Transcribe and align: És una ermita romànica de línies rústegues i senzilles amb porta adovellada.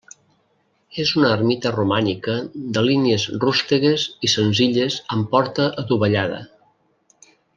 És 1.01 1.09
una 1.17 1.27
ermita 1.39 1.71
romànica 1.75 2.35
de 2.77 2.83
línies 2.87 3.27
rústegues 3.45 4.07
i 4.29 4.33
senzilles 4.35 4.99
amb 5.17 5.29
porta 5.37 5.69
adovellada. 5.85 6.41